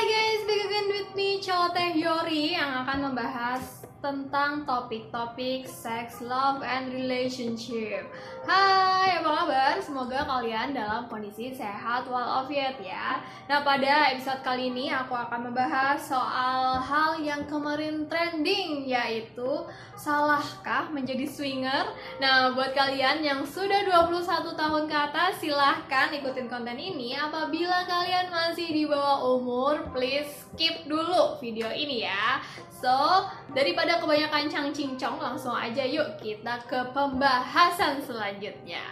Hai 0.00 0.08
guys, 0.08 0.42
back 0.48 0.64
again 0.64 0.88
with 0.88 1.10
me, 1.12 1.44
Teh 1.44 1.92
Yori 1.92 2.56
yang 2.56 2.88
akan 2.88 3.12
membahas 3.12 3.79
tentang 4.00 4.64
topik-topik 4.64 5.68
sex, 5.68 6.24
love, 6.24 6.64
and 6.64 6.88
relationship. 6.88 8.08
Hai, 8.48 9.20
apa 9.20 9.28
kabar? 9.28 9.74
Semoga 9.76 10.24
kalian 10.24 10.72
dalam 10.72 11.04
kondisi 11.04 11.52
sehat 11.52 12.08
walafiat 12.08 12.80
ya. 12.80 13.20
Nah, 13.44 13.60
pada 13.60 14.08
episode 14.16 14.40
kali 14.40 14.72
ini 14.72 14.88
aku 14.88 15.12
akan 15.12 15.52
membahas 15.52 16.00
soal 16.00 16.80
hal 16.80 17.20
yang 17.20 17.44
kemarin 17.44 18.08
trending 18.08 18.88
yaitu 18.88 19.68
salahkah 20.00 20.88
menjadi 20.88 21.28
swinger? 21.28 21.92
Nah, 22.24 22.56
buat 22.56 22.72
kalian 22.72 23.20
yang 23.20 23.44
sudah 23.44 23.84
21 23.84 24.56
tahun 24.56 24.84
ke 24.88 24.96
atas 24.96 25.44
silahkan 25.44 26.08
ikutin 26.16 26.48
konten 26.48 26.80
ini. 26.80 27.12
Apabila 27.20 27.84
kalian 27.84 28.32
masih 28.32 28.72
di 28.72 28.88
bawah 28.88 29.36
umur, 29.36 29.92
please 29.92 30.48
skip 30.48 30.88
dulu 30.88 31.36
video 31.36 31.68
ini 31.68 32.08
ya. 32.08 32.40
So, 32.80 33.28
daripada 33.52 33.89
kebanyakan 33.98 34.46
cang 34.46 34.68
cincong, 34.70 35.18
langsung 35.18 35.56
aja 35.56 35.82
yuk 35.82 36.20
kita 36.22 36.62
ke 36.68 36.78
pembahasan 36.94 37.98
selanjutnya. 38.04 38.84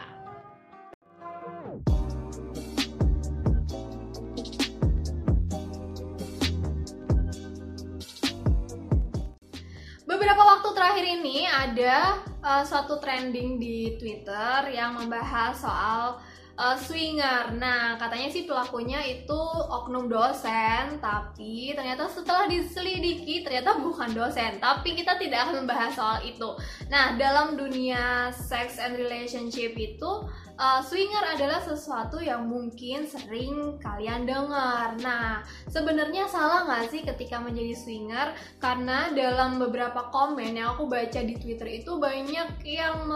Beberapa 10.08 10.40
waktu 10.40 10.68
terakhir 10.72 11.04
ini 11.04 11.44
ada 11.44 12.24
uh, 12.40 12.64
suatu 12.64 12.96
trending 12.96 13.60
di 13.60 13.94
Twitter 14.00 14.72
yang 14.72 14.96
membahas 14.96 15.52
soal 15.60 16.18
uh, 16.58 16.76
swinger. 16.76 17.54
Nah, 17.54 17.94
katanya 17.96 18.28
sih 18.28 18.44
pelakunya 18.44 18.98
itu 19.06 19.40
oknum 19.70 20.10
dosen, 20.10 20.98
tapi 20.98 21.72
ternyata 21.72 22.10
setelah 22.10 22.50
diselidiki 22.50 23.46
ternyata 23.46 23.78
bukan 23.78 24.10
dosen. 24.10 24.58
Tapi 24.58 24.98
kita 24.98 25.16
tidak 25.16 25.48
akan 25.48 25.64
membahas 25.64 25.94
soal 25.94 26.18
itu. 26.26 26.58
Nah, 26.90 27.14
dalam 27.14 27.54
dunia 27.54 28.34
sex 28.34 28.82
and 28.82 28.98
relationship 28.98 29.78
itu 29.78 30.26
uh, 30.58 30.82
swinger 30.82 31.22
adalah 31.38 31.62
sesuatu 31.62 32.18
yang 32.18 32.44
mungkin 32.50 33.06
sering 33.06 33.78
kalian 33.78 34.26
dengar. 34.26 34.98
Nah, 34.98 35.46
sebenarnya 35.70 36.26
salah 36.26 36.66
nggak 36.66 36.90
sih 36.90 37.00
ketika 37.06 37.38
menjadi 37.38 37.74
swinger? 37.78 38.34
Karena 38.58 39.14
dalam 39.14 39.62
beberapa 39.62 40.10
komen 40.10 40.58
yang 40.58 40.74
aku 40.74 40.90
baca 40.90 41.22
di 41.22 41.38
Twitter 41.38 41.80
itu 41.80 41.96
banyak 41.96 42.58
yang 42.66 43.06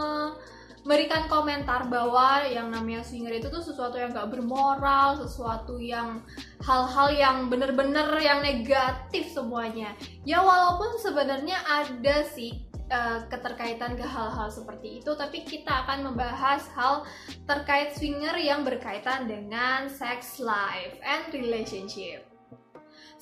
memberikan 0.83 1.30
komentar 1.30 1.86
bahwa 1.86 2.42
yang 2.50 2.66
namanya 2.75 3.06
swinger 3.06 3.38
itu 3.38 3.47
tuh 3.47 3.62
sesuatu 3.62 3.94
yang 3.94 4.11
gak 4.11 4.34
bermoral, 4.34 5.14
sesuatu 5.14 5.78
yang 5.78 6.27
hal-hal 6.66 7.08
yang 7.14 7.36
bener-bener 7.47 8.06
yang 8.19 8.42
negatif 8.42 9.30
semuanya. 9.30 9.94
Ya 10.27 10.42
walaupun 10.42 10.98
sebenarnya 10.98 11.62
ada 11.62 12.27
sih 12.34 12.66
uh, 12.91 13.22
keterkaitan 13.30 13.94
ke 13.94 14.02
hal-hal 14.02 14.50
seperti 14.50 14.98
itu, 14.98 15.14
tapi 15.14 15.47
kita 15.47 15.86
akan 15.86 16.11
membahas 16.12 16.66
hal 16.74 17.06
terkait 17.46 17.94
swinger 17.94 18.34
yang 18.42 18.67
berkaitan 18.67 19.30
dengan 19.30 19.86
sex 19.86 20.42
life 20.42 20.98
and 21.06 21.30
relationship. 21.30 22.27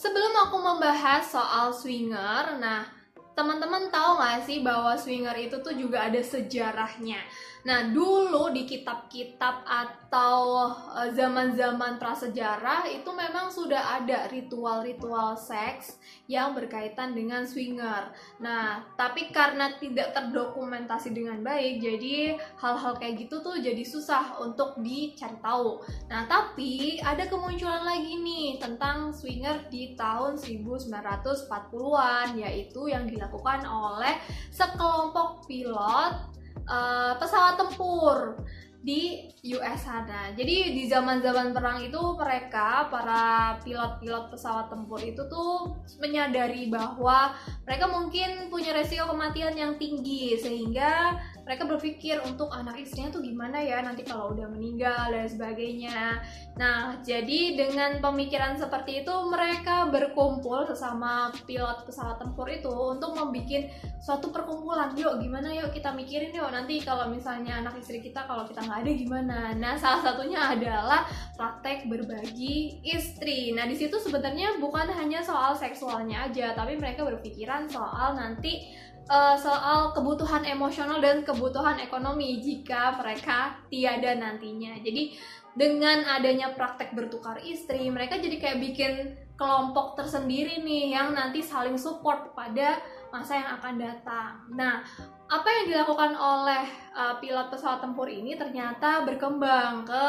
Sebelum 0.00 0.32
aku 0.48 0.64
membahas 0.64 1.28
soal 1.28 1.76
swinger, 1.76 2.56
nah 2.56 2.88
teman-teman 3.34 3.88
tahu 3.88 4.20
gak 4.20 4.44
sih 4.44 4.60
bahwa 4.60 4.92
swinger 4.98 5.34
itu 5.38 5.56
tuh 5.62 5.72
juga 5.72 6.10
ada 6.10 6.20
sejarahnya. 6.20 7.22
Nah, 7.60 7.92
dulu 7.92 8.48
di 8.56 8.64
kitab-kitab 8.64 9.68
atau 9.68 10.72
eh, 10.96 11.12
zaman-zaman 11.12 12.00
prasejarah 12.00 12.88
itu 12.88 13.10
memang 13.12 13.52
sudah 13.52 14.00
ada 14.00 14.24
ritual-ritual 14.32 15.36
seks 15.36 16.00
yang 16.24 16.56
berkaitan 16.56 17.12
dengan 17.12 17.44
swinger. 17.44 18.16
Nah, 18.40 18.80
tapi 18.96 19.28
karena 19.28 19.76
tidak 19.76 20.16
terdokumentasi 20.16 21.12
dengan 21.12 21.44
baik, 21.44 21.84
jadi 21.84 22.40
hal-hal 22.56 22.96
kayak 22.96 23.28
gitu 23.28 23.44
tuh 23.44 23.60
jadi 23.60 23.84
susah 23.84 24.40
untuk 24.40 24.80
dicari 24.80 25.36
tahu. 25.44 25.84
Nah, 26.08 26.24
tapi 26.24 26.96
ada 27.04 27.28
kemunculan 27.28 27.84
lagi 27.84 28.24
nih 28.24 28.56
tentang 28.56 29.12
swinger 29.12 29.68
di 29.68 29.92
tahun 30.00 30.40
1940-an 30.40 32.40
yaitu 32.40 32.88
yang 32.88 33.04
dilakukan 33.20 33.68
oleh 33.68 34.16
sekelompok 34.48 35.44
pilot 35.44 36.32
uh, 36.64 37.12
pesawat 37.20 37.60
tempur 37.60 38.40
di 38.80 39.28
US 39.52 39.84
sana. 39.84 40.32
Jadi 40.32 40.72
di 40.72 40.88
zaman-zaman 40.88 41.52
perang 41.52 41.84
itu 41.84 42.00
mereka 42.16 42.88
para 42.88 43.60
pilot-pilot 43.60 44.32
pesawat 44.32 44.72
tempur 44.72 44.96
itu 45.04 45.20
tuh 45.28 45.76
menyadari 46.00 46.72
bahwa 46.72 47.36
mereka 47.68 47.92
mungkin 47.92 48.48
punya 48.48 48.72
resiko 48.72 49.04
kematian 49.04 49.52
yang 49.52 49.76
tinggi 49.76 50.40
sehingga 50.40 51.20
mereka 51.50 51.66
berpikir 51.66 52.22
untuk 52.22 52.46
anak 52.54 52.78
istrinya 52.78 53.10
tuh 53.10 53.26
gimana 53.26 53.58
ya 53.58 53.82
nanti 53.82 54.06
kalau 54.06 54.30
udah 54.30 54.46
meninggal 54.46 55.10
dan 55.10 55.26
sebagainya. 55.26 56.22
Nah, 56.54 57.02
jadi 57.02 57.58
dengan 57.58 57.98
pemikiran 57.98 58.54
seperti 58.54 59.02
itu 59.02 59.10
mereka 59.26 59.90
berkumpul 59.90 60.62
sesama 60.70 61.34
pilot 61.50 61.90
pesawat 61.90 62.22
tempur 62.22 62.46
itu 62.46 62.70
untuk 62.70 63.18
membuat 63.18 63.66
suatu 63.98 64.30
perkumpulan. 64.30 64.94
Yuk, 64.94 65.18
gimana 65.18 65.50
yuk 65.50 65.74
kita 65.74 65.90
mikirin 65.90 66.30
yuk 66.30 66.54
nanti 66.54 66.78
kalau 66.86 67.10
misalnya 67.10 67.58
anak 67.58 67.82
istri 67.82 67.98
kita 67.98 68.30
kalau 68.30 68.46
kita 68.46 68.62
nggak 68.62 68.86
ada 68.86 68.92
gimana. 68.94 69.38
Nah, 69.58 69.74
salah 69.74 70.06
satunya 70.06 70.54
adalah 70.54 71.02
praktek 71.34 71.90
berbagi 71.90 72.78
istri. 72.86 73.50
Nah, 73.58 73.66
di 73.66 73.74
situ 73.74 73.98
sebenarnya 73.98 74.62
bukan 74.62 74.86
hanya 74.86 75.18
soal 75.18 75.58
seksualnya 75.58 76.30
aja, 76.30 76.54
tapi 76.54 76.78
mereka 76.78 77.02
berpikiran 77.02 77.66
soal 77.66 78.14
nanti 78.14 78.70
uh, 79.08 79.36
soal 79.38 79.94
kebutuhan 79.96 80.44
emosional 80.44 81.00
dan 81.00 81.22
kebutuhan 81.24 81.80
ekonomi 81.80 82.42
jika 82.42 82.98
mereka 82.98 83.56
tiada 83.72 84.18
nantinya. 84.18 84.76
Jadi 84.82 85.16
dengan 85.50 86.06
adanya 86.06 86.54
praktek 86.54 86.94
bertukar 86.94 87.42
istri, 87.42 87.90
mereka 87.90 88.20
jadi 88.20 88.36
kayak 88.38 88.58
bikin 88.60 88.92
kelompok 89.34 89.96
tersendiri 89.96 90.60
nih 90.60 90.94
yang 90.94 91.16
nanti 91.16 91.40
saling 91.40 91.80
support 91.80 92.36
pada 92.36 92.76
masa 93.08 93.40
yang 93.40 93.50
akan 93.56 93.74
datang. 93.80 94.32
Nah, 94.52 94.84
apa 95.26 95.48
yang 95.48 95.64
dilakukan 95.72 96.12
oleh 96.14 96.64
uh, 96.92 97.16
pilot 97.18 97.48
pesawat 97.48 97.80
tempur 97.80 98.06
ini 98.06 98.36
ternyata 98.36 99.02
berkembang 99.08 99.88
ke 99.88 100.04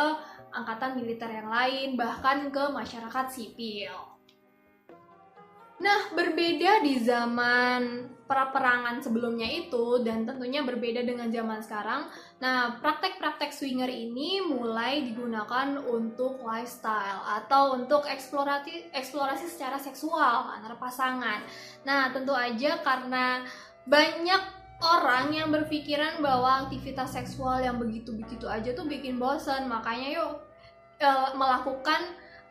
angkatan 0.51 0.99
militer 0.99 1.31
yang 1.31 1.47
lain, 1.47 1.95
bahkan 1.95 2.51
ke 2.51 2.63
masyarakat 2.69 3.25
sipil. 3.31 4.10
Nah, 5.81 6.13
berbeda 6.13 6.85
di 6.85 7.01
zaman 7.01 8.05
perangan 8.31 9.03
sebelumnya 9.03 9.43
itu 9.43 9.99
dan 10.07 10.23
tentunya 10.23 10.63
berbeda 10.63 11.03
dengan 11.03 11.27
zaman 11.27 11.59
sekarang. 11.59 12.07
Nah, 12.39 12.79
praktek-praktek 12.79 13.51
swinger 13.51 13.89
ini 13.91 14.39
mulai 14.45 15.03
digunakan 15.03 15.75
untuk 15.81 16.39
lifestyle 16.45 17.25
atau 17.27 17.75
untuk 17.75 18.07
eksplorasi 18.07 18.93
eksplorasi 18.95 19.51
secara 19.51 19.75
seksual 19.81 20.53
antar 20.53 20.79
pasangan. 20.79 21.43
Nah, 21.83 22.13
tentu 22.15 22.31
aja 22.31 22.79
karena 22.85 23.43
banyak 23.83 24.41
orang 24.81 25.33
yang 25.33 25.49
berpikiran 25.49 26.21
bahwa 26.23 26.65
aktivitas 26.65 27.13
seksual 27.17 27.61
yang 27.61 27.77
begitu-begitu 27.81 28.45
aja 28.49 28.71
tuh 28.73 28.85
bikin 28.89 29.21
bosan, 29.21 29.69
makanya 29.69 30.07
yuk 30.21 30.31
e, 30.97 31.09
melakukan 31.37 32.01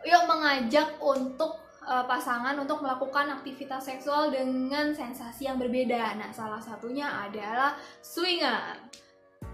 yuk 0.06 0.24
mengajak 0.30 0.96
untuk 1.02 1.59
uh, 1.84 2.04
pasangan 2.04 2.56
untuk 2.58 2.84
melakukan 2.84 3.41
aktivitas 3.41 3.88
seksual 3.88 4.32
dengan 4.32 4.92
sensasi 4.92 5.48
yang 5.48 5.56
berbeda. 5.56 6.16
Nah, 6.16 6.30
salah 6.32 6.60
satunya 6.60 7.08
adalah 7.08 7.76
swinger. 8.00 8.76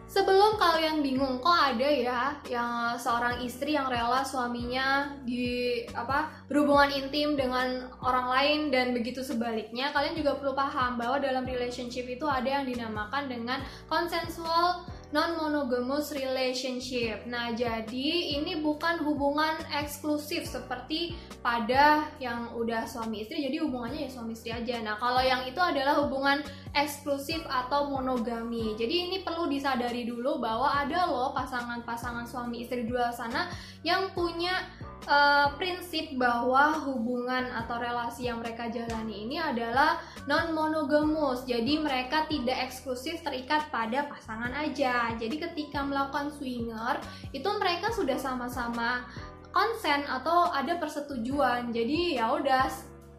Sebelum 0.07 0.55
kalian 0.55 1.03
bingung 1.03 1.43
kok 1.43 1.75
ada 1.75 1.91
ya 1.91 2.39
yang 2.47 2.95
seorang 2.95 3.43
istri 3.43 3.75
yang 3.75 3.91
rela 3.91 4.23
suaminya 4.23 5.19
di 5.27 5.83
apa 5.99 6.31
berhubungan 6.47 6.95
intim 6.95 7.35
dengan 7.35 7.91
orang 7.99 8.31
lain 8.31 8.61
dan 8.71 8.95
begitu 8.95 9.27
sebaliknya, 9.27 9.91
kalian 9.91 10.15
juga 10.15 10.39
perlu 10.39 10.55
paham 10.55 10.95
bahwa 10.95 11.19
dalam 11.19 11.43
relationship 11.43 12.07
itu 12.07 12.23
ada 12.23 12.47
yang 12.47 12.65
dinamakan 12.71 13.27
dengan 13.27 13.59
consensual 13.91 14.87
non 15.15 15.39
monogamous 15.39 16.11
relationship. 16.11 17.23
Nah, 17.31 17.55
jadi 17.55 18.41
ini 18.43 18.59
bukan 18.59 19.03
hubungan 19.07 19.55
eksklusif 19.71 20.47
seperti 20.47 21.15
pada 21.43 22.11
yang 22.19 22.51
udah 22.59 22.91
suami 22.91 23.23
istri, 23.23 23.47
jadi 23.47 23.63
hubungannya 23.63 24.07
ya 24.07 24.11
suami 24.11 24.35
istri 24.35 24.51
aja. 24.51 24.83
Nah, 24.83 24.99
kalau 24.99 25.23
yang 25.23 25.47
itu 25.47 25.59
adalah 25.63 26.03
hubungan 26.03 26.43
eksklusif 26.77 27.41
atau 27.49 27.89
monogami. 27.89 28.77
Jadi 28.77 29.09
ini 29.09 29.17
perlu 29.25 29.49
disadari 29.49 30.05
dulu 30.05 30.37
bahwa 30.37 30.69
ada 30.69 31.09
loh 31.09 31.33
pasangan-pasangan 31.33 32.29
suami 32.29 32.69
istri 32.69 32.85
di 32.85 32.93
luar 32.93 33.17
sana 33.17 33.49
yang 33.81 34.13
punya 34.13 34.61
uh, 35.09 35.57
prinsip 35.57 36.13
bahwa 36.21 36.77
hubungan 36.85 37.49
atau 37.57 37.81
relasi 37.81 38.29
yang 38.29 38.45
mereka 38.45 38.69
jalani 38.69 39.25
ini 39.25 39.41
adalah 39.41 40.05
non 40.29 40.53
monogamus. 40.53 41.49
Jadi 41.49 41.81
mereka 41.81 42.29
tidak 42.29 42.69
eksklusif 42.69 43.25
terikat 43.25 43.73
pada 43.73 44.05
pasangan 44.13 44.53
aja. 44.53 45.17
Jadi 45.17 45.41
ketika 45.41 45.81
melakukan 45.81 46.29
swinger 46.37 47.01
itu 47.33 47.49
mereka 47.57 47.89
sudah 47.91 48.21
sama-sama 48.21 49.09
konsen 49.57 50.05
atau 50.05 50.53
ada 50.53 50.77
persetujuan 50.77 51.73
jadi 51.73 52.21
ya 52.21 52.37
udah 52.37 52.69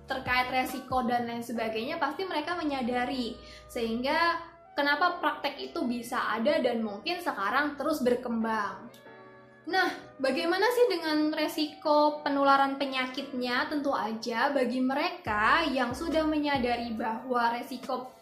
terkait 0.08 0.48
resiko 0.50 1.04
dan 1.04 1.28
lain 1.28 1.44
sebagainya 1.44 2.00
pasti 2.00 2.24
mereka 2.24 2.56
menyadari 2.56 3.36
sehingga 3.68 4.40
kenapa 4.74 5.20
praktek 5.20 5.60
itu 5.60 5.84
bisa 5.84 6.32
ada 6.34 6.64
dan 6.64 6.80
mungkin 6.82 7.20
sekarang 7.20 7.76
terus 7.76 8.00
berkembang. 8.00 8.88
Nah, 9.68 9.92
bagaimana 10.16 10.64
sih 10.72 10.88
dengan 10.88 11.36
resiko 11.36 12.24
penularan 12.24 12.80
penyakitnya? 12.80 13.68
Tentu 13.68 13.92
aja 13.92 14.48
bagi 14.56 14.80
mereka 14.80 15.68
yang 15.68 15.92
sudah 15.92 16.24
menyadari 16.24 16.96
bahwa 16.96 17.52
resiko 17.52 18.16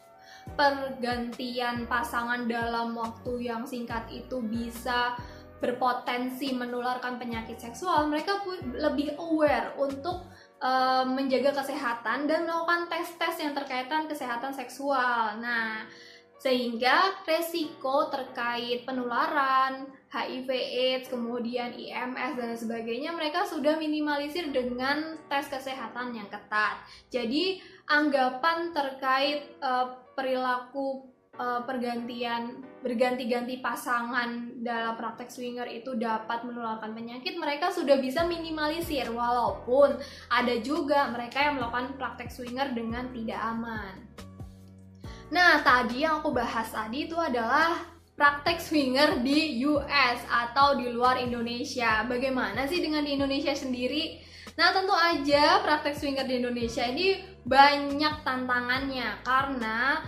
pergantian 0.58 1.86
pasangan 1.86 2.50
dalam 2.50 2.98
waktu 2.98 3.46
yang 3.46 3.70
singkat 3.70 4.10
itu 4.10 4.42
bisa 4.42 5.14
berpotensi 5.62 6.54
menularkan 6.54 7.18
penyakit 7.18 7.58
seksual, 7.58 8.06
mereka 8.12 8.42
lebih 8.76 9.18
aware 9.18 9.74
untuk 9.80 10.28
uh, 10.62 11.04
menjaga 11.08 11.52
kesehatan 11.64 12.30
dan 12.30 12.48
melakukan 12.48 12.88
tes-tes 12.92 13.44
yang 13.44 13.54
terkaitan 13.56 14.08
kesehatan 14.08 14.52
seksual. 14.56 15.40
Nah, 15.40 15.88
sehingga 16.36 17.26
resiko 17.26 18.12
terkait 18.14 18.86
penularan 18.86 19.90
HIV 20.14 20.50
AIDS, 20.52 21.08
kemudian 21.10 21.74
IMS 21.74 22.38
dan 22.38 22.54
sebagainya 22.54 23.12
mereka 23.16 23.48
sudah 23.48 23.80
minimalisir 23.80 24.54
dengan 24.54 25.18
tes 25.32 25.50
kesehatan 25.50 26.14
yang 26.14 26.30
ketat. 26.30 26.86
Jadi 27.10 27.60
anggapan 27.90 28.70
terkait 28.76 29.58
uh, 29.64 30.06
perilaku 30.14 31.10
uh, 31.40 31.62
pergantian 31.64 32.64
berganti-ganti 32.86 33.66
pasangan 33.66 34.62
dalam 34.62 34.94
praktek 34.94 35.34
swinger 35.34 35.66
itu 35.66 35.98
dapat 35.98 36.46
menularkan 36.46 36.94
penyakit, 36.94 37.34
mereka 37.34 37.74
sudah 37.74 37.98
bisa 37.98 38.30
minimalisir 38.30 39.10
walaupun 39.10 39.98
ada 40.30 40.56
juga 40.62 41.10
mereka 41.10 41.50
yang 41.50 41.58
melakukan 41.58 41.98
praktek 41.98 42.30
swinger 42.30 42.70
dengan 42.78 43.10
tidak 43.10 43.42
aman. 43.42 44.06
Nah, 45.34 45.66
tadi 45.66 46.06
yang 46.06 46.22
aku 46.22 46.30
bahas 46.30 46.70
tadi 46.70 47.10
itu 47.10 47.18
adalah 47.18 47.82
praktek 48.14 48.62
swinger 48.62 49.26
di 49.26 49.66
US 49.66 50.22
atau 50.30 50.78
di 50.78 50.94
luar 50.94 51.18
Indonesia. 51.18 52.06
Bagaimana 52.06 52.70
sih 52.70 52.86
dengan 52.86 53.02
di 53.02 53.18
Indonesia 53.18 53.58
sendiri? 53.58 54.22
Nah, 54.56 54.72
tentu 54.72 54.94
aja 54.94 55.60
praktek 55.66 55.98
swinger 55.98 56.30
di 56.30 56.38
Indonesia 56.40 56.86
ini 56.86 57.18
banyak 57.42 58.22
tantangannya 58.22 59.26
karena 59.26 60.06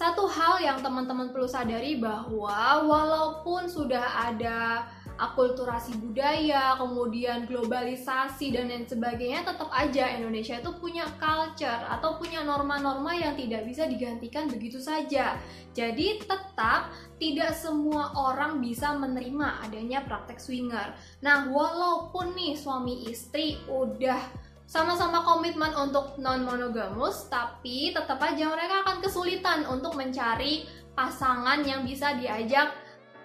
satu 0.00 0.24
hal 0.24 0.64
yang 0.64 0.80
teman-teman 0.80 1.28
perlu 1.28 1.44
sadari 1.44 2.00
bahwa 2.00 2.88
walaupun 2.88 3.68
sudah 3.68 4.32
ada 4.32 4.88
akulturasi 5.20 5.92
budaya, 6.00 6.80
kemudian 6.80 7.44
globalisasi 7.44 8.48
dan 8.56 8.72
lain 8.72 8.88
sebagainya, 8.88 9.44
tetap 9.44 9.68
aja 9.68 10.16
Indonesia 10.16 10.56
itu 10.56 10.72
punya 10.80 11.04
culture 11.20 11.84
atau 11.92 12.16
punya 12.16 12.40
norma-norma 12.40 13.12
yang 13.12 13.36
tidak 13.36 13.68
bisa 13.68 13.84
digantikan 13.84 14.48
begitu 14.48 14.80
saja. 14.80 15.36
Jadi 15.76 16.24
tetap 16.24 16.96
tidak 17.20 17.52
semua 17.52 18.16
orang 18.16 18.64
bisa 18.64 18.96
menerima 18.96 19.68
adanya 19.68 20.00
praktek 20.08 20.40
swinger. 20.40 20.96
Nah, 21.20 21.52
walaupun 21.52 22.32
nih 22.32 22.56
suami 22.56 23.04
istri 23.04 23.60
udah 23.68 24.48
sama-sama 24.70 25.26
komitmen 25.26 25.74
untuk 25.74 26.14
non 26.22 26.46
monogamus, 26.46 27.26
tapi 27.26 27.90
tetap 27.90 28.22
aja 28.22 28.54
mereka 28.54 28.86
akan 28.86 29.02
kesulitan 29.02 29.66
untuk 29.66 29.98
mencari 29.98 30.62
pasangan 30.94 31.66
yang 31.66 31.82
bisa 31.82 32.14
diajak 32.14 32.70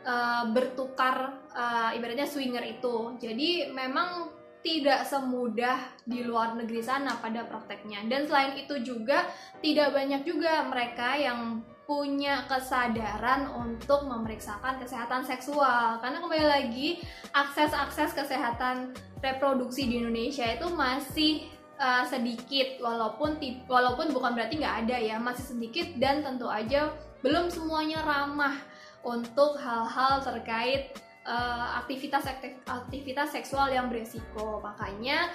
uh, 0.10 0.50
bertukar 0.50 1.38
uh, 1.54 1.94
ibaratnya 1.94 2.26
swinger 2.26 2.66
itu. 2.66 3.14
Jadi 3.22 3.70
memang 3.70 4.34
tidak 4.66 5.06
semudah 5.06 5.94
di 6.02 6.26
luar 6.26 6.58
negeri 6.58 6.82
sana 6.82 7.14
pada 7.22 7.46
prakteknya. 7.46 8.02
Dan 8.10 8.26
selain 8.26 8.58
itu 8.58 8.82
juga 8.82 9.30
tidak 9.62 9.94
banyak 9.94 10.26
juga 10.26 10.66
mereka 10.66 11.14
yang 11.14 11.62
punya 11.86 12.50
kesadaran 12.50 13.46
untuk 13.54 14.10
memeriksakan 14.10 14.82
kesehatan 14.82 15.22
seksual 15.22 16.02
karena 16.02 16.18
kembali 16.18 16.46
lagi 16.50 17.00
akses-akses 17.32 18.18
kesehatan 18.18 18.98
reproduksi 19.22 19.86
di 19.86 20.02
Indonesia 20.02 20.50
itu 20.50 20.66
masih 20.74 21.46
uh, 21.78 22.02
sedikit 22.10 22.82
walaupun 22.82 23.38
walaupun 23.70 24.10
bukan 24.10 24.34
berarti 24.34 24.58
nggak 24.58 24.90
ada 24.90 24.98
ya 24.98 25.22
masih 25.22 25.46
sedikit 25.56 25.86
dan 26.02 26.26
tentu 26.26 26.50
aja 26.50 26.90
belum 27.22 27.54
semuanya 27.54 28.02
ramah 28.02 28.58
untuk 29.06 29.62
hal-hal 29.62 30.26
terkait 30.26 30.98
uh, 31.26 31.82
aktivitas 31.86 32.26
aktivitas 32.66 33.34
seksual 33.34 33.70
yang 33.70 33.90
beresiko. 33.90 34.62
Makanya 34.62 35.30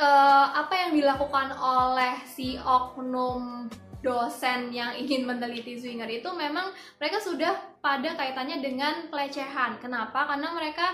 uh, 0.00 0.46
apa 0.60 0.74
yang 0.88 0.92
dilakukan 1.00 1.56
oleh 1.56 2.20
si 2.28 2.60
oknum 2.60 3.68
dosen 4.04 4.68
yang 4.68 4.92
ingin 4.92 5.24
meneliti 5.24 5.80
swinger 5.80 6.06
itu 6.06 6.28
memang 6.36 6.68
mereka 7.00 7.18
sudah 7.24 7.80
pada 7.80 8.12
kaitannya 8.12 8.60
dengan 8.60 9.08
pelecehan. 9.08 9.80
Kenapa? 9.80 10.28
Karena 10.28 10.52
mereka 10.52 10.92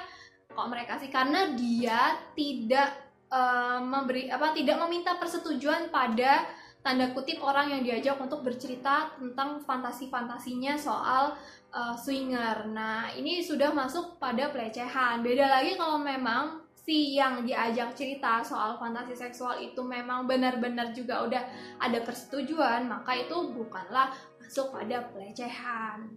kok 0.50 0.70
mereka 0.70 0.98
sih 1.02 1.10
karena 1.10 1.50
dia 1.58 2.14
tidak 2.38 2.94
uh, 3.30 3.82
memberi 3.82 4.30
apa 4.30 4.54
tidak 4.54 4.78
meminta 4.86 5.18
persetujuan 5.18 5.90
pada 5.90 6.46
tanda 6.80 7.12
kutip 7.12 7.44
orang 7.44 7.76
yang 7.76 7.82
diajak 7.84 8.16
untuk 8.16 8.40
bercerita 8.40 9.12
tentang 9.20 9.60
fantasi-fantasinya 9.68 10.80
soal 10.80 11.36
uh, 11.76 11.92
swinger. 11.92 12.64
Nah, 12.72 13.12
ini 13.12 13.44
sudah 13.44 13.68
masuk 13.76 14.16
pada 14.16 14.48
pelecehan. 14.48 15.20
Beda 15.20 15.44
lagi 15.44 15.76
kalau 15.76 16.00
memang 16.00 16.64
si 16.90 17.14
yang 17.14 17.46
diajak 17.46 17.94
cerita 17.94 18.42
soal 18.42 18.75
fantasi 18.75 19.14
seksual 19.14 19.62
itu 19.62 19.78
memang 19.78 20.26
benar-benar 20.26 20.90
juga 20.90 21.22
udah 21.22 21.42
ada 21.78 22.02
persetujuan, 22.02 22.90
maka 22.90 23.14
itu 23.14 23.54
bukanlah 23.54 24.10
masuk 24.42 24.75
pada 24.75 25.06
pelecehan. 25.14 26.10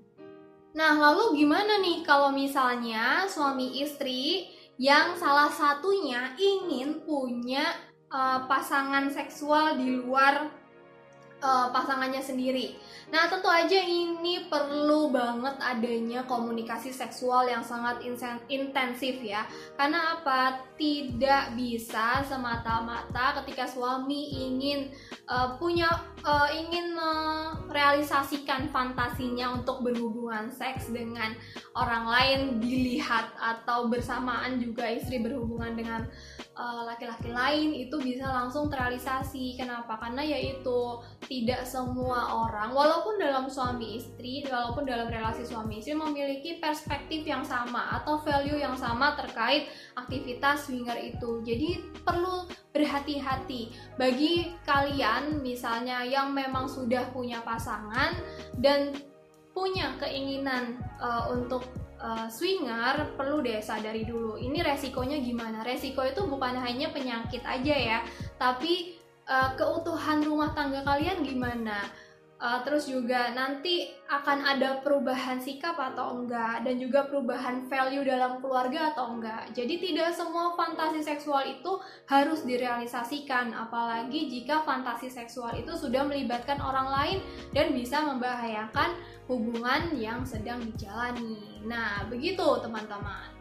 Nah, 0.74 0.98
lalu 0.98 1.46
gimana 1.46 1.78
nih 1.78 2.02
kalau 2.02 2.34
misalnya 2.34 3.30
suami 3.30 3.86
istri 3.86 4.50
yang 4.82 5.14
salah 5.14 5.54
satunya 5.54 6.34
ingin 6.42 7.06
punya 7.06 7.70
uh, 8.10 8.50
pasangan 8.50 9.14
seksual 9.14 9.78
di 9.78 10.02
luar 10.02 10.50
uh, 11.44 11.68
pasangannya 11.76 12.24
sendiri. 12.24 12.80
Nah, 13.12 13.28
tentu 13.30 13.52
aja 13.52 13.78
ini 13.78 14.48
perlu 14.48 15.12
banget 15.12 15.60
adanya 15.60 16.24
komunikasi 16.26 16.90
seksual 16.90 17.46
yang 17.46 17.62
sangat 17.62 18.02
intensif 18.50 19.22
ya. 19.22 19.46
Karena 19.76 20.18
apa? 20.18 20.64
Tidak 20.80 21.54
bisa 21.54 22.26
semata-mata 22.26 23.44
ketika 23.44 23.70
suami 23.70 24.34
ingin 24.50 24.90
uh, 25.30 25.60
punya 25.62 26.13
uh, 26.24 26.50
ingin 26.50 26.96
merealisasikan 27.74 28.70
fantasinya 28.70 29.60
untuk 29.60 29.84
berhubungan 29.84 30.50
seks 30.54 30.94
dengan 30.94 31.36
orang 31.74 32.06
lain 32.06 32.40
dilihat 32.62 33.34
atau 33.38 33.90
bersamaan 33.90 34.62
juga 34.62 34.88
istri 34.88 35.20
berhubungan 35.20 35.74
dengan 35.74 36.06
laki-laki 36.86 37.34
uh, 37.34 37.36
lain 37.36 37.74
itu 37.74 37.98
bisa 37.98 38.30
langsung 38.30 38.70
terrealisasi. 38.70 39.58
Kenapa? 39.58 39.98
Karena 39.98 40.22
yaitu 40.22 41.02
tidak 41.26 41.66
semua 41.66 42.46
orang 42.46 42.70
walaupun 42.78 43.18
dalam 43.18 43.50
suami 43.50 43.98
istri, 43.98 44.46
walaupun 44.46 44.86
dalam 44.86 45.10
relasi 45.10 45.50
suami 45.50 45.82
istri 45.82 45.98
memiliki 45.98 46.62
perspektif 46.62 47.26
yang 47.26 47.42
sama 47.42 47.98
atau 48.02 48.22
value 48.22 48.62
yang 48.62 48.78
sama 48.78 49.18
terkait 49.18 49.66
aktivitas 49.98 50.70
swinger 50.70 50.96
itu. 51.02 51.42
Jadi 51.42 51.82
perlu 52.06 52.46
berhati-hati 52.74 53.70
bagi 53.98 54.54
kalian 54.66 55.42
misalnya 55.46 56.06
yang 56.14 56.30
memang 56.38 56.70
sudah 56.70 57.10
punya 57.10 57.42
pasangan 57.42 58.14
dan 58.62 58.94
punya 59.54 59.98
keinginan 59.98 60.78
uh, 61.02 61.34
untuk 61.34 61.66
uh, 61.98 62.30
swinger 62.30 63.18
perlu 63.18 63.42
deh 63.42 63.62
sadari 63.62 64.06
dulu 64.06 64.38
ini 64.38 64.62
resikonya 64.62 65.18
gimana. 65.22 65.66
Resiko 65.66 66.06
itu 66.06 66.22
bukan 66.30 66.62
hanya 66.62 66.94
penyakit 66.94 67.42
aja 67.42 67.76
ya 67.76 68.00
tapi 68.38 69.02
uh, 69.26 69.58
keutuhan 69.58 70.22
rumah 70.22 70.54
tangga 70.54 70.86
kalian 70.86 71.26
gimana 71.26 71.90
uh, 72.44 72.60
terus 72.68 72.92
juga 72.92 73.32
nanti 73.32 73.88
akan 74.12 74.44
ada 74.44 74.84
perubahan 74.84 75.40
sikap 75.40 75.80
atau 75.80 76.20
enggak 76.20 76.68
dan 76.68 76.76
juga 76.76 77.08
perubahan 77.08 77.66
value 77.72 78.04
dalam 78.04 78.44
keluarga 78.44 78.92
atau 78.92 79.16
enggak. 79.16 79.56
Jadi 79.56 79.80
tidak 79.80 80.12
semua 80.12 80.54
fantasi 80.60 81.00
seksual 81.00 81.48
itu 81.48 81.80
harus 82.12 82.44
direalisasikan 82.44 83.56
apalagi 83.56 84.28
jika 84.28 84.62
fantasi 84.68 85.08
seksual 85.08 85.56
itu 85.56 85.72
sudah 85.74 86.04
melibatkan 86.04 86.60
orang 86.60 86.92
lain 86.92 87.18
dan 87.56 87.72
bisa 87.72 88.04
membahayakan 88.04 88.92
hubungan 89.32 89.96
yang 89.96 90.28
sedang 90.28 90.60
dijalani. 90.60 91.64
Nah 91.64 92.04
begitu 92.12 92.44
teman-teman 92.60 93.33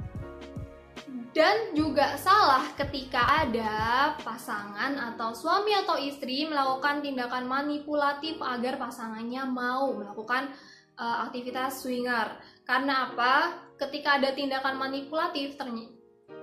dan 1.32 1.72
juga 1.72 2.20
salah 2.20 2.68
ketika 2.76 3.24
ada 3.24 4.12
pasangan 4.20 4.92
atau 5.12 5.32
suami 5.32 5.72
atau 5.72 5.96
istri 5.96 6.44
melakukan 6.44 7.00
tindakan 7.00 7.48
manipulatif 7.48 8.36
agar 8.36 8.76
pasangannya 8.76 9.40
mau 9.48 9.96
melakukan 9.96 10.52
uh, 11.00 11.24
aktivitas 11.28 11.80
swinger. 11.80 12.36
Karena 12.68 13.08
apa? 13.08 13.64
Ketika 13.80 14.20
ada 14.20 14.36
tindakan 14.36 14.76
manipulatif, 14.76 15.56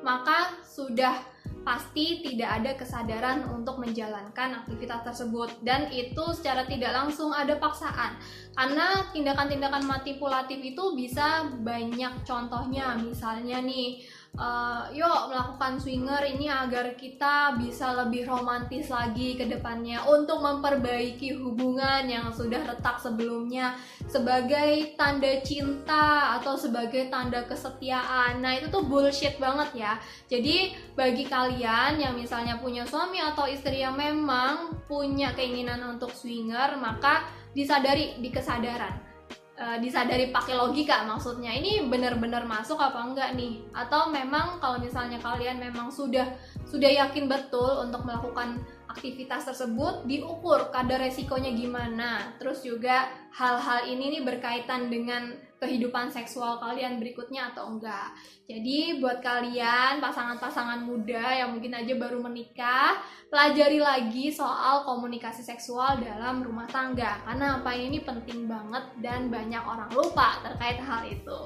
maka 0.01 0.57
sudah 0.65 1.15
pasti 1.63 2.23
tidak 2.23 2.49
ada 2.49 2.71
kesadaran 2.75 3.45
untuk 3.51 3.77
menjalankan 3.83 4.63
aktivitas 4.63 5.05
tersebut 5.05 5.59
dan 5.61 5.91
itu 5.91 6.23
secara 6.33 6.63
tidak 6.65 6.95
langsung 6.95 7.35
ada 7.35 7.59
paksaan 7.59 8.15
karena 8.55 9.05
tindakan-tindakan 9.11 9.83
manipulatif 9.83 10.59
itu 10.63 10.83
bisa 10.95 11.51
banyak 11.59 12.23
contohnya 12.23 12.95
misalnya 12.97 13.59
nih 13.59 14.01
uh, 14.37 14.85
yuk 14.93 15.31
melakukan 15.31 15.81
swinger 15.81 16.21
ini 16.23 16.45
agar 16.51 16.93
kita 16.93 17.57
bisa 17.57 17.95
lebih 18.05 18.29
romantis 18.29 18.91
lagi 18.91 19.33
ke 19.39 19.49
depannya 19.49 20.05
untuk 20.05 20.43
memperbaiki 20.43 21.39
hubungan 21.39 22.05
yang 22.05 22.29
sudah 22.29 22.61
retak 22.63 23.01
sebelumnya 23.01 23.73
sebagai 24.05 24.93
tanda 24.93 25.41
cinta 25.41 26.37
atau 26.37 26.53
sebagai 26.53 27.09
tanda 27.09 27.47
kesetiaan. 27.49 28.43
Nah, 28.43 28.57
itu 28.57 28.69
tuh 28.69 28.85
bullshit 28.85 29.41
banget 29.41 29.87
ya. 29.87 29.93
Jadi, 30.29 30.73
bagi 30.93 31.25
kalian 31.25 31.97
yang 31.97 32.13
misalnya 32.13 32.61
punya 32.61 32.85
suami 32.85 33.17
atau 33.21 33.49
istri 33.49 33.81
yang 33.81 33.97
memang 33.97 34.77
punya 34.85 35.33
keinginan 35.33 35.81
untuk 35.97 36.13
swinger, 36.13 36.77
maka 36.77 37.25
disadari 37.53 38.21
di 38.21 38.29
kesadaran 38.29 39.08
uh, 39.59 39.77
disadari 39.83 40.31
pakai 40.31 40.55
logika 40.55 41.03
maksudnya. 41.03 41.51
Ini 41.51 41.91
benar-benar 41.91 42.47
masuk 42.47 42.79
apa 42.79 43.03
enggak 43.03 43.35
nih? 43.35 43.59
Atau 43.75 44.09
memang 44.09 44.57
kalau 44.63 44.79
misalnya 44.79 45.19
kalian 45.19 45.59
memang 45.59 45.91
sudah 45.91 46.25
sudah 46.63 46.87
yakin 46.87 47.27
betul 47.27 47.83
untuk 47.83 48.07
melakukan 48.07 48.63
aktivitas 48.89 49.45
tersebut 49.45 50.07
diukur 50.07 50.71
kadar 50.71 51.03
resikonya 51.03 51.53
gimana. 51.53 52.33
Terus 52.39 52.63
juga 52.63 53.11
hal-hal 53.35 53.85
ini 53.85 54.17
nih 54.17 54.23
berkaitan 54.25 54.89
dengan 54.89 55.35
kehidupan 55.59 56.07
seksual 56.07 56.57
kalian 56.57 56.97
berikutnya 56.97 57.51
atau 57.51 57.67
enggak. 57.75 58.15
Jadi 58.47 58.97
buat 59.03 59.19
kalian 59.19 59.99
pasangan-pasangan 59.99 60.87
muda 60.87 61.35
yang 61.35 61.53
mungkin 61.53 61.75
aja 61.75 61.93
baru 61.99 62.23
menikah, 62.23 62.97
pelajari 63.27 63.77
lagi 63.77 64.31
soal 64.31 64.87
komunikasi 64.87 65.43
seksual 65.43 65.99
dalam 65.99 66.41
rumah 66.41 66.65
tangga 66.71 67.19
karena 67.27 67.59
apa 67.59 67.71
ini 67.75 68.01
penting 68.01 68.47
banget 68.47 68.83
dan 69.03 69.27
banyak 69.27 69.61
orang 69.61 69.91
lupa 69.91 70.39
terkait 70.41 70.79
hal 70.79 71.03
itu. 71.05 71.39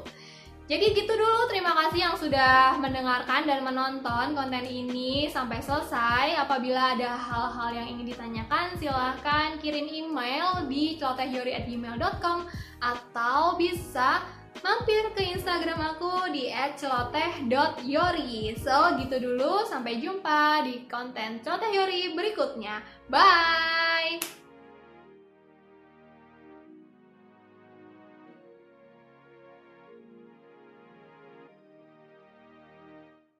Jadi 0.74 0.90
gitu 0.90 1.14
dulu, 1.14 1.46
terima 1.54 1.70
kasih 1.78 2.02
yang 2.02 2.18
sudah 2.18 2.82
mendengarkan 2.82 3.46
dan 3.46 3.62
menonton 3.62 4.34
konten 4.34 4.66
ini 4.66 5.30
sampai 5.30 5.62
selesai. 5.62 6.34
Apabila 6.34 6.98
ada 6.98 7.14
hal-hal 7.14 7.78
yang 7.78 7.94
ingin 7.94 8.10
ditanyakan, 8.10 8.74
silahkan 8.82 9.62
kirim 9.62 9.86
email 9.86 10.66
di 10.66 10.98
celotehyori@gmail.com 10.98 12.50
atau 12.82 13.54
bisa 13.54 14.26
mampir 14.66 15.14
ke 15.14 15.38
Instagram 15.38 15.94
aku 15.94 16.34
di 16.34 16.50
@celoteh.yori. 16.50 18.58
So, 18.58 18.98
gitu 18.98 19.22
dulu, 19.22 19.70
sampai 19.70 20.02
jumpa 20.02 20.66
di 20.66 20.90
konten 20.90 21.38
Celoteh 21.46 21.70
Yori 21.70 22.18
berikutnya. 22.18 22.82
Bye! 23.14 24.43